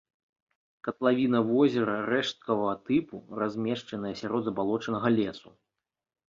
[0.85, 5.49] Катлавіна возера рэшткавага тыпу, размешчаная сярод забалочанага лесу.